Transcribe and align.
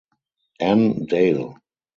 Ann 0.67 1.05
Dale. 1.05 1.61